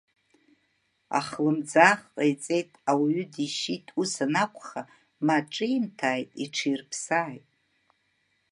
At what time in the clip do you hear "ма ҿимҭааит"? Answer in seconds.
5.25-6.29